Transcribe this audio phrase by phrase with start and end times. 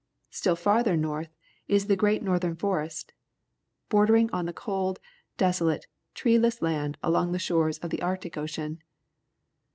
[0.31, 1.29] StUl farther north
[1.67, 3.13] is the great northern forest,
[3.87, 4.99] bordering on the cold,
[5.37, 5.85] desolate,
[6.15, 8.79] treeless land along the shores of the Arctic Ocean.